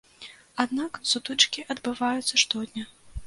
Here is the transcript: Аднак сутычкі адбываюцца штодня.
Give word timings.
Аднак 0.63 0.97
сутычкі 1.11 1.65
адбываюцца 1.73 2.41
штодня. 2.43 2.89